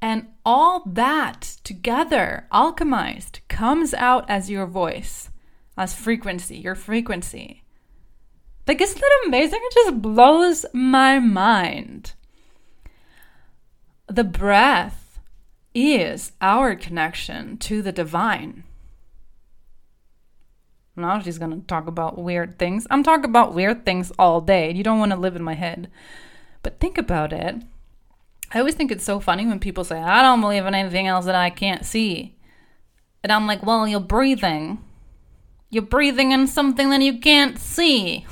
And 0.00 0.28
all 0.44 0.82
that 0.86 1.56
together, 1.64 2.46
alchemized, 2.52 3.40
comes 3.48 3.94
out 3.94 4.28
as 4.28 4.48
your 4.50 4.66
voice, 4.66 5.30
as 5.76 5.94
frequency, 5.94 6.56
your 6.56 6.74
frequency. 6.74 7.64
Like, 8.66 8.80
isn't 8.80 9.00
that 9.00 9.22
amazing? 9.26 9.60
It 9.62 9.74
just 9.74 10.02
blows 10.02 10.66
my 10.72 11.18
mind. 11.18 12.12
The 14.06 14.24
breath 14.24 15.20
is 15.74 16.32
our 16.40 16.76
connection 16.76 17.56
to 17.58 17.82
the 17.82 17.92
divine. 17.92 18.64
She's 21.20 21.38
gonna 21.38 21.60
talk 21.66 21.86
about 21.86 22.18
weird 22.18 22.58
things. 22.58 22.86
I'm 22.90 23.02
talking 23.02 23.24
about 23.24 23.54
weird 23.54 23.84
things 23.84 24.12
all 24.18 24.40
day. 24.40 24.72
You 24.72 24.82
don't 24.82 24.98
want 24.98 25.12
to 25.12 25.18
live 25.18 25.36
in 25.36 25.42
my 25.42 25.54
head. 25.54 25.90
But 26.62 26.80
think 26.80 26.98
about 26.98 27.32
it. 27.32 27.62
I 28.52 28.58
always 28.58 28.74
think 28.74 28.90
it's 28.90 29.04
so 29.04 29.20
funny 29.20 29.46
when 29.46 29.60
people 29.60 29.84
say, 29.84 29.98
I 29.98 30.22
don't 30.22 30.40
believe 30.40 30.64
in 30.64 30.74
anything 30.74 31.06
else 31.06 31.26
that 31.26 31.34
I 31.34 31.50
can't 31.50 31.84
see. 31.84 32.36
And 33.22 33.30
I'm 33.30 33.46
like, 33.46 33.64
well, 33.64 33.86
you're 33.86 34.00
breathing. 34.00 34.82
You're 35.70 35.82
breathing 35.82 36.32
in 36.32 36.46
something 36.46 36.88
that 36.90 37.02
you 37.02 37.18
can't 37.18 37.58
see. 37.58 38.26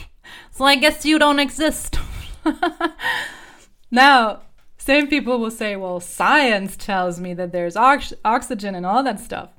so 0.50 0.64
I 0.64 0.76
guess 0.76 1.04
you 1.04 1.18
don't 1.18 1.38
exist. 1.38 1.98
now, 3.90 4.40
same 4.78 5.06
people 5.06 5.38
will 5.38 5.50
say, 5.50 5.76
well, 5.76 6.00
science 6.00 6.76
tells 6.76 7.20
me 7.20 7.34
that 7.34 7.52
there's 7.52 7.76
ox- 7.76 8.14
oxygen 8.24 8.74
and 8.74 8.86
all 8.86 9.02
that 9.02 9.20
stuff. 9.20 9.50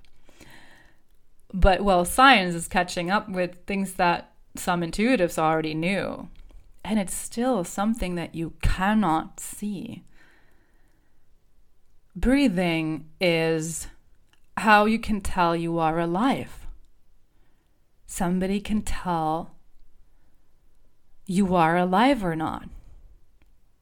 But 1.53 1.81
well, 1.81 2.05
science 2.05 2.55
is 2.55 2.67
catching 2.67 3.09
up 3.09 3.27
with 3.29 3.65
things 3.65 3.93
that 3.93 4.31
some 4.55 4.81
intuitives 4.81 5.37
already 5.37 5.73
knew. 5.73 6.29
And 6.83 6.99
it's 6.99 7.13
still 7.13 7.63
something 7.63 8.15
that 8.15 8.35
you 8.35 8.53
cannot 8.61 9.39
see. 9.39 10.03
breathing 12.15 13.05
is 13.21 13.87
how 14.57 14.85
you 14.85 14.99
can 14.99 15.21
tell 15.21 15.55
you 15.55 15.79
are 15.79 15.99
alive. 15.99 16.67
Somebody 18.05 18.59
can 18.59 18.81
tell 18.81 19.55
you 21.25 21.55
are 21.55 21.77
alive 21.77 22.23
or 22.23 22.35
not. 22.35 22.67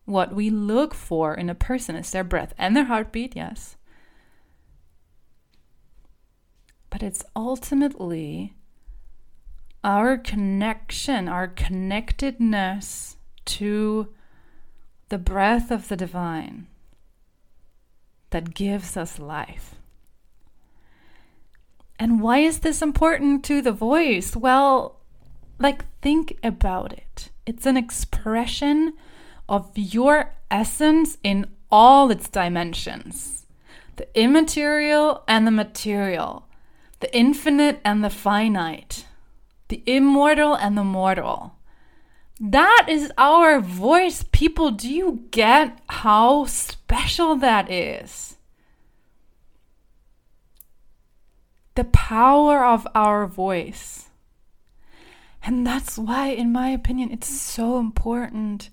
What 0.06 0.34
we 0.36 0.50
look 0.50 0.94
for 0.94 1.34
in 1.34 1.50
a 1.50 1.56
person 1.56 1.96
is 1.96 2.12
their 2.12 2.24
breath 2.24 2.54
and 2.58 2.76
their 2.76 2.86
heartbeat, 2.86 3.36
yes. 3.36 3.76
But 6.98 7.06
it's 7.06 7.24
ultimately 7.36 8.56
our 9.84 10.18
connection, 10.18 11.30
our 11.30 11.48
connectedness 11.48 13.18
to 13.46 14.08
the 15.10 15.20
breath 15.20 15.70
of 15.70 15.90
the 15.90 15.96
divine 15.96 16.66
that 18.32 18.56
gives 18.56 18.98
us 18.98 19.20
life. 19.20 19.76
And 22.00 22.20
why 22.20 22.40
is 22.40 22.62
this 22.62 22.82
important 22.82 23.46
to 23.46 23.62
the 23.62 23.72
voice? 23.72 24.36
Well, 24.36 25.00
like, 25.60 25.86
think 26.02 26.40
about 26.42 26.94
it. 26.94 27.30
It's 27.46 27.68
an 27.68 27.78
expression 27.78 28.94
of 29.48 29.70
your 29.76 30.34
essence 30.50 31.20
in 31.24 31.46
all 31.70 32.10
its 32.10 32.28
dimensions 32.28 33.46
the 33.98 34.08
immaterial 34.20 35.24
and 35.28 35.46
the 35.46 35.52
material, 35.52 36.47
the 37.00 37.16
infinite 37.16 37.80
and 37.84 38.04
the 38.04 38.10
finite, 38.10 39.06
the 39.68 39.84
immortal 39.86 40.56
and 40.56 40.78
the 40.78 40.84
mortal. 40.84 41.54
That 42.40 42.86
is 42.88 43.12
our 43.18 43.60
voice. 43.60 44.24
People, 44.32 44.72
do 44.72 44.92
you 44.92 45.26
get 45.32 45.80
how 45.90 46.46
special 46.46 47.36
that 47.38 47.72
is? 47.72 48.38
The 51.76 51.84
power 51.84 52.64
of 52.64 52.88
our 52.94 53.28
voice. 53.28 54.10
And 55.44 55.66
that's 55.66 55.98
why, 55.98 56.28
in 56.30 56.52
my 56.52 56.70
opinion, 56.70 57.12
it's 57.12 57.30
so 57.30 57.80
important 57.80 58.70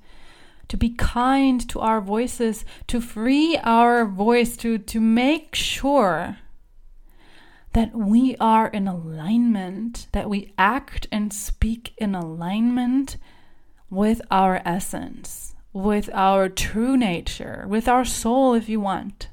to 0.68 0.76
be 0.76 0.90
kind 0.90 1.66
to 1.68 1.80
our 1.80 2.00
voices, 2.00 2.64
to 2.88 3.00
free 3.00 3.58
our 3.62 4.04
voice, 4.04 4.56
to, 4.58 4.78
to 4.78 5.00
make 5.00 5.54
sure 5.54 6.38
that 7.74 7.92
we 7.92 8.36
are 8.38 8.68
in 8.68 8.86
alignment, 8.86 10.06
that 10.12 10.30
we 10.30 10.54
act 10.56 11.08
and 11.10 11.32
speak 11.32 11.92
in 11.98 12.14
alignment 12.14 13.16
with 13.90 14.22
our 14.30 14.62
essence, 14.64 15.56
with 15.72 16.08
our 16.14 16.48
true 16.48 16.96
nature, 16.96 17.64
with 17.68 17.88
our 17.88 18.04
soul, 18.04 18.54
if 18.54 18.68
you 18.68 18.78
want. 18.78 19.28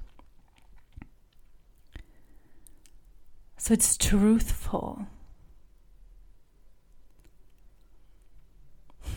So 3.57 3.75
it's 3.75 3.95
truthful. 3.95 5.05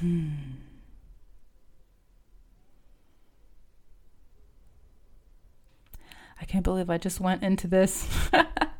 Hmm. 0.00 0.28
I 6.38 6.44
can't 6.44 6.62
believe 6.62 6.90
I 6.90 6.98
just 6.98 7.20
went 7.20 7.42
into 7.42 7.66
this. 7.66 8.06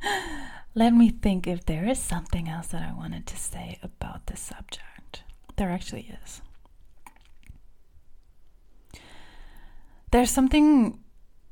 Let 0.75 0.93
me 0.93 1.11
think 1.11 1.47
if 1.47 1.67
there 1.67 1.89
is 1.89 1.99
something 1.99 2.49
else 2.49 2.69
that 2.69 2.83
I 2.83 2.93
wanted 2.93 3.27
to 3.29 3.37
say 3.37 3.79
about 3.83 4.27
this 4.27 4.41
subject. 4.41 5.23
There 5.57 5.71
actually 5.71 6.17
is. 6.23 6.43
There's 10.11 10.31
something 10.31 10.99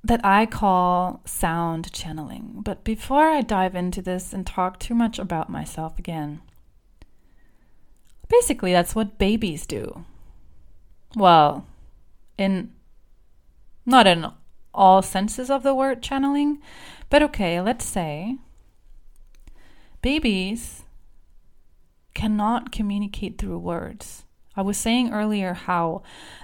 that 0.04 0.24
I 0.24 0.46
call 0.46 1.20
sound 1.24 1.92
channeling. 1.92 2.60
But 2.64 2.84
before 2.84 3.28
I 3.28 3.40
dive 3.40 3.74
into 3.74 4.02
this 4.02 4.32
and 4.32 4.46
talk 4.46 4.78
too 4.78 4.94
much 4.94 5.18
about 5.18 5.48
myself 5.48 5.98
again, 5.98 6.40
basically 8.28 8.72
that's 8.72 8.94
what 8.94 9.18
babies 9.18 9.66
do. 9.66 10.04
Well, 11.14 11.66
in 12.38 12.72
not 13.84 14.06
in 14.06 14.26
all 14.74 15.02
senses 15.02 15.50
of 15.50 15.62
the 15.62 15.74
word 15.74 16.02
channeling, 16.02 16.60
but 17.10 17.22
okay, 17.22 17.60
let's 17.60 17.84
say 17.84 18.36
babies 20.00 20.82
cannot 22.14 22.72
communicate 22.72 23.38
through 23.38 23.58
words. 23.58 24.24
I 24.54 24.62
was 24.62 24.76
saying 24.76 25.12
earlier 25.12 25.54
how, 25.54 26.02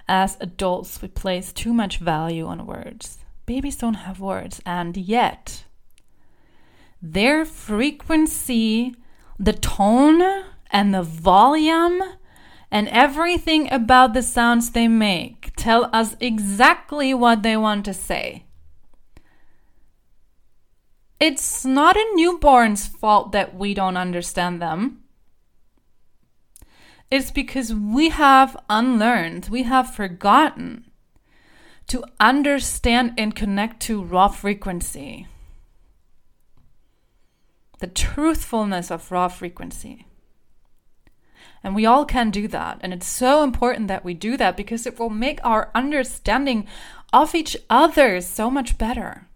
as 0.09 0.39
adults, 0.41 1.03
we 1.03 1.09
place 1.09 1.53
too 1.53 1.75
much 1.75 1.99
value 1.99 2.47
on 2.47 2.67
words. 2.67 3.19
Babies 3.45 3.77
don't 3.77 3.95
have 3.95 4.21
words, 4.21 4.63
and 4.65 4.97
yet, 4.97 5.65
their 7.03 7.45
frequency, 7.45 8.95
the 9.39 9.53
tone, 9.53 10.45
and 10.71 10.95
the 10.95 11.03
volume, 11.03 12.03
and 12.71 12.89
everything 12.89 13.73
about 13.73 14.13
the 14.15 14.23
sounds 14.23 14.71
they 14.71 14.89
make 14.89 15.53
tell 15.57 15.91
us 15.93 16.17
exactly 16.21 17.15
what 17.15 17.43
they 17.43 17.57
want 17.57 17.85
to 17.85 17.95
say. 17.95 18.45
It's 21.21 21.65
not 21.65 21.97
a 21.97 22.13
newborn's 22.15 22.87
fault 22.87 23.33
that 23.33 23.55
we 23.55 23.75
don't 23.75 23.97
understand 23.97 24.63
them. 24.63 25.03
It's 27.11 27.31
because 27.31 27.75
we 27.75 28.11
have 28.11 28.57
unlearned, 28.69 29.49
we 29.51 29.63
have 29.65 29.95
forgotten 29.95 30.85
to 31.89 32.05
understand 32.21 33.15
and 33.17 33.35
connect 33.35 33.81
to 33.81 34.03
raw 34.03 34.29
frequency. 34.29 35.27
The 37.79 37.87
truthfulness 37.87 38.91
of 38.91 39.11
raw 39.11 39.29
frequency. 39.29 40.08
And 41.63 41.75
we 41.75 41.87
all 41.87 42.05
can 42.05 42.31
do 42.31 42.49
that. 42.49 42.79
And 42.81 42.93
it's 42.93 43.07
so 43.07 43.43
important 43.43 43.89
that 43.89 44.05
we 44.05 44.15
do 44.15 44.37
that 44.37 44.57
because 44.57 44.87
it 44.87 44.99
will 44.99 45.11
make 45.11 45.41
our 45.45 45.71
understanding 45.75 46.67
of 47.13 47.35
each 47.35 47.57
other 47.69 48.21
so 48.21 48.51
much 48.51 48.79
better. 48.79 49.27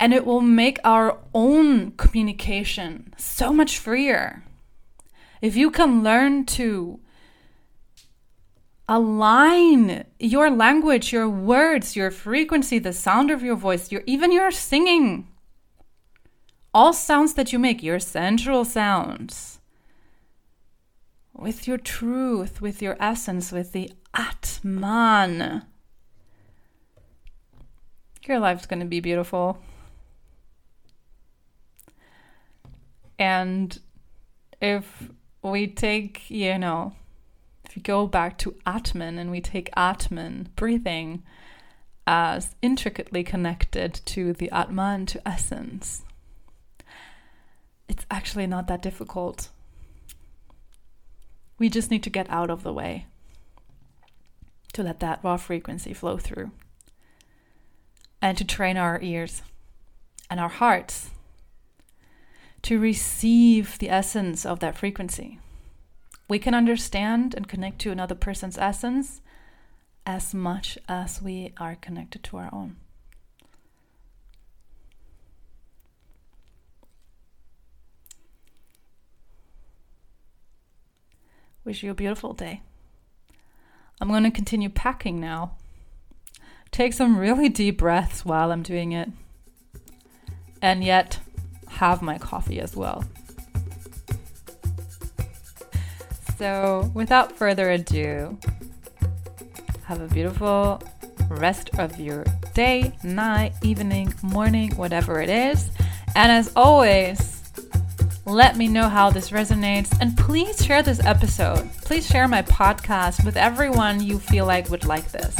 And 0.00 0.12
it 0.12 0.26
will 0.26 0.40
make 0.40 0.78
our 0.84 1.18
own 1.32 1.92
communication 1.92 3.14
so 3.16 3.52
much 3.52 3.78
freer 3.78 4.42
if 5.44 5.56
you 5.56 5.70
can 5.70 6.02
learn 6.02 6.46
to 6.46 6.98
align 8.88 10.06
your 10.18 10.50
language, 10.50 11.12
your 11.12 11.28
words, 11.28 11.94
your 11.94 12.10
frequency, 12.10 12.78
the 12.78 12.94
sound 12.94 13.30
of 13.30 13.42
your 13.42 13.54
voice, 13.54 13.92
your 13.92 14.02
even 14.06 14.32
your 14.32 14.50
singing, 14.50 15.28
all 16.72 16.94
sounds 16.94 17.34
that 17.34 17.52
you 17.52 17.58
make, 17.58 17.82
your 17.82 17.98
sensual 17.98 18.64
sounds, 18.64 19.53
with 21.44 21.68
your 21.68 21.76
truth, 21.76 22.62
with 22.62 22.80
your 22.80 22.96
essence, 22.98 23.52
with 23.52 23.72
the 23.72 23.92
Atman. 24.14 25.60
Your 28.26 28.38
life's 28.38 28.64
going 28.64 28.80
to 28.80 28.86
be 28.86 29.00
beautiful. 29.00 29.58
And 33.18 33.78
if 34.62 35.10
we 35.42 35.66
take, 35.66 36.30
you 36.30 36.58
know, 36.58 36.94
if 37.66 37.76
you 37.76 37.82
go 37.82 38.06
back 38.06 38.38
to 38.38 38.52
Atmen 38.66 39.18
and 39.18 39.30
we 39.30 39.42
take 39.42 39.68
Atman, 39.76 40.48
breathing, 40.56 41.22
as 42.06 42.56
intricately 42.62 43.22
connected 43.22 44.00
to 44.06 44.32
the 44.32 44.50
Atman, 44.50 45.04
to 45.06 45.28
essence, 45.28 46.04
it's 47.86 48.06
actually 48.10 48.46
not 48.46 48.66
that 48.68 48.80
difficult. 48.80 49.50
We 51.58 51.68
just 51.68 51.90
need 51.90 52.02
to 52.02 52.10
get 52.10 52.28
out 52.30 52.50
of 52.50 52.62
the 52.62 52.72
way 52.72 53.06
to 54.72 54.82
let 54.82 55.00
that 55.00 55.20
raw 55.22 55.36
frequency 55.36 55.94
flow 55.94 56.18
through 56.18 56.50
and 58.20 58.36
to 58.36 58.44
train 58.44 58.76
our 58.76 59.00
ears 59.00 59.42
and 60.28 60.40
our 60.40 60.48
hearts 60.48 61.10
to 62.62 62.78
receive 62.78 63.78
the 63.78 63.90
essence 63.90 64.44
of 64.46 64.60
that 64.60 64.76
frequency. 64.76 65.38
We 66.28 66.38
can 66.38 66.54
understand 66.54 67.34
and 67.34 67.46
connect 67.46 67.78
to 67.80 67.90
another 67.90 68.14
person's 68.14 68.58
essence 68.58 69.20
as 70.06 70.34
much 70.34 70.78
as 70.88 71.20
we 71.22 71.52
are 71.58 71.76
connected 71.76 72.24
to 72.24 72.38
our 72.38 72.48
own. 72.52 72.76
Wish 81.64 81.82
you 81.82 81.90
a 81.90 81.94
beautiful 81.94 82.34
day. 82.34 82.60
I'm 83.98 84.08
going 84.08 84.24
to 84.24 84.30
continue 84.30 84.68
packing 84.68 85.18
now. 85.18 85.56
Take 86.70 86.92
some 86.92 87.16
really 87.16 87.48
deep 87.48 87.78
breaths 87.78 88.22
while 88.22 88.52
I'm 88.52 88.62
doing 88.62 88.92
it. 88.92 89.08
And 90.60 90.84
yet, 90.84 91.20
have 91.68 92.02
my 92.02 92.18
coffee 92.18 92.60
as 92.60 92.76
well. 92.76 93.04
So, 96.36 96.90
without 96.92 97.32
further 97.32 97.70
ado, 97.70 98.38
have 99.84 100.00
a 100.02 100.08
beautiful 100.08 100.82
rest 101.28 101.70
of 101.78 101.98
your 101.98 102.24
day, 102.52 102.94
night, 103.02 103.54
evening, 103.62 104.12
morning, 104.22 104.74
whatever 104.76 105.20
it 105.22 105.30
is. 105.30 105.70
And 106.14 106.30
as 106.30 106.52
always, 106.54 107.33
let 108.26 108.56
me 108.56 108.68
know 108.68 108.88
how 108.88 109.10
this 109.10 109.30
resonates 109.30 109.94
and 110.00 110.16
please 110.16 110.64
share 110.64 110.82
this 110.82 111.00
episode. 111.04 111.70
Please 111.82 112.06
share 112.06 112.26
my 112.26 112.42
podcast 112.42 113.24
with 113.24 113.36
everyone 113.36 114.02
you 114.02 114.18
feel 114.18 114.46
like 114.46 114.70
would 114.70 114.84
like 114.84 115.10
this. 115.10 115.36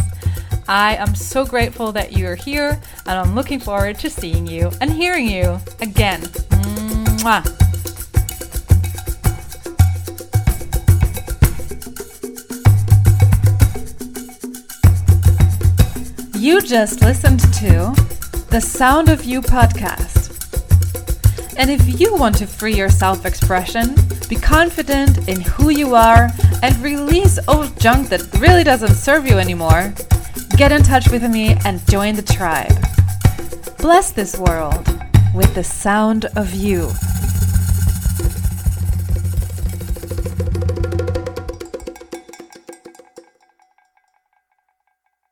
I 0.68 0.96
am 0.96 1.14
so 1.14 1.46
grateful 1.46 1.92
that 1.92 2.12
you're 2.12 2.34
here 2.34 2.80
and 3.06 3.18
I'm 3.18 3.34
looking 3.34 3.58
forward 3.58 3.98
to 4.00 4.10
seeing 4.10 4.46
you 4.46 4.70
and 4.80 4.90
hearing 4.90 5.28
you 5.28 5.58
again. 5.80 6.20
Mwah. 7.20 7.60
You 16.38 16.60
just 16.60 17.00
listened 17.00 17.40
to 17.54 17.94
the 18.50 18.60
Sound 18.60 19.08
of 19.08 19.24
You 19.24 19.40
podcast. 19.40 20.23
And 21.56 21.70
if 21.70 22.00
you 22.00 22.14
want 22.16 22.36
to 22.38 22.46
free 22.46 22.74
your 22.74 22.88
self 22.88 23.24
expression, 23.24 23.94
be 24.28 24.36
confident 24.36 25.28
in 25.28 25.40
who 25.40 25.70
you 25.70 25.94
are, 25.94 26.30
and 26.62 26.76
release 26.78 27.38
old 27.46 27.78
junk 27.78 28.08
that 28.08 28.22
really 28.40 28.64
doesn't 28.64 28.94
serve 28.94 29.26
you 29.26 29.38
anymore, 29.38 29.94
get 30.56 30.72
in 30.72 30.82
touch 30.82 31.10
with 31.10 31.22
me 31.30 31.56
and 31.64 31.86
join 31.88 32.16
the 32.16 32.22
tribe. 32.22 32.74
Bless 33.78 34.10
this 34.10 34.36
world 34.36 34.88
with 35.34 35.54
the 35.54 35.64
sound 35.64 36.24
of 36.36 36.54
you. 36.54 36.90